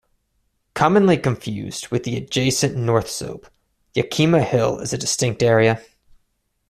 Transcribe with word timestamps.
Commonly 0.73 1.15
confused 1.17 1.89
with 1.89 2.05
the 2.05 2.17
adjacent 2.17 2.75
North 2.75 3.07
Slope, 3.07 3.45
Yakima 3.93 4.41
Hill 4.43 4.79
is 4.79 4.93
a 4.93 4.97
distinct 4.97 5.43
area. 5.43 5.79